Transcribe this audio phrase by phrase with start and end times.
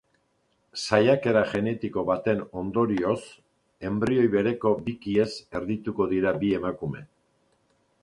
[0.83, 3.19] Saiakera genetiko baten ondorioz,
[3.91, 5.31] enbrioi bereko bikiez
[5.61, 7.09] erdituko dira bi emakume.